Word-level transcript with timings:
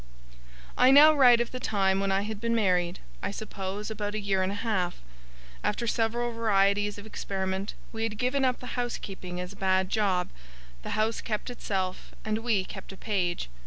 I 0.79 0.89
now 0.89 1.13
write 1.13 1.39
of 1.41 1.51
the 1.51 1.59
time 1.59 1.99
when 1.99 2.11
I 2.11 2.21
had 2.21 2.41
been 2.41 2.55
married, 2.55 3.01
I 3.21 3.29
suppose, 3.29 3.91
about 3.91 4.15
a 4.15 4.19
year 4.19 4.41
and 4.41 4.51
a 4.51 4.55
half. 4.55 4.99
After 5.63 5.85
several 5.85 6.31
varieties 6.33 6.97
of 6.97 7.05
experiment, 7.05 7.75
we 7.91 8.01
had 8.01 8.17
given 8.17 8.43
up 8.43 8.61
the 8.61 8.73
housekeeping 8.81 9.39
as 9.39 9.53
a 9.53 9.57
bad 9.57 9.89
job. 9.89 10.31
The 10.81 10.97
house 10.97 11.21
kept 11.21 11.51
itself, 11.51 12.15
and 12.25 12.39
we 12.39 12.63
kept 12.63 12.91
a 12.91 12.97
page. 12.97 13.47